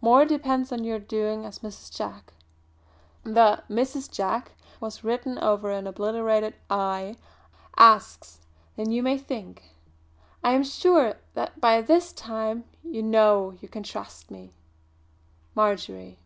More 0.00 0.24
depends 0.24 0.70
on 0.70 0.84
your 0.84 1.00
doing 1.00 1.44
as 1.44 1.58
Mrs. 1.58 1.92
Jack" 1.92 2.34
the 3.24 3.64
"Mrs. 3.68 4.08
Jack" 4.08 4.52
was 4.78 5.02
written 5.02 5.36
over 5.40 5.72
an 5.72 5.88
obliterated 5.88 6.54
"I" 6.70 7.16
"asks 7.76 8.38
than 8.76 8.92
you 8.92 9.02
may 9.02 9.18
think. 9.18 9.64
I 10.44 10.52
am 10.52 10.62
sure 10.62 11.14
that 11.34 11.60
by 11.60 11.80
this 11.82 12.12
time 12.12 12.62
you 12.84 13.02
know 13.02 13.58
you 13.60 13.66
can 13.66 13.82
trust 13.82 14.30
me. 14.30 14.52
"MARJORY." 15.56 16.20